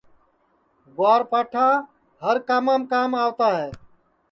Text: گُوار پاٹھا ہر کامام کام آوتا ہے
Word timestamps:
گُوار 0.95 1.21
پاٹھا 1.31 1.67
ہر 2.23 2.35
کامام 2.47 2.81
کام 2.91 3.09
آوتا 3.23 3.49
ہے 3.59 3.69